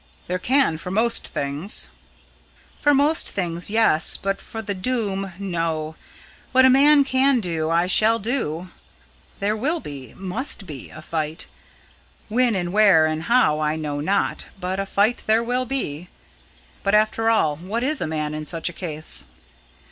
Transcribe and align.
There 0.25 0.39
can 0.39 0.79
for 0.79 0.89
most 0.89 1.27
things." 1.27 1.89
"For 2.81 2.91
most 2.91 3.29
things, 3.29 3.69
yes, 3.69 4.17
but 4.17 4.41
for 4.41 4.63
the 4.63 4.73
Doom, 4.73 5.31
no. 5.37 5.95
What 6.53 6.65
a 6.65 6.71
man 6.71 7.03
can 7.03 7.39
do 7.39 7.69
I 7.69 7.85
shall 7.85 8.17
do. 8.17 8.71
There 9.39 9.55
will 9.55 9.79
be 9.79 10.15
must 10.17 10.65
be 10.65 10.89
a 10.89 11.03
fight. 11.03 11.45
When 12.29 12.55
and 12.55 12.73
where 12.73 13.05
and 13.05 13.21
how 13.25 13.59
I 13.59 13.75
know 13.75 13.99
not, 13.99 14.45
but 14.59 14.79
a 14.79 14.87
fight 14.87 15.21
there 15.27 15.43
will 15.43 15.65
be. 15.67 16.07
But, 16.81 16.95
after 16.95 17.29
all, 17.29 17.57
what 17.57 17.83
is 17.83 18.01
a 18.01 18.07
man 18.07 18.33
in 18.33 18.47
such 18.47 18.69
a 18.69 18.73
case?" 18.73 19.23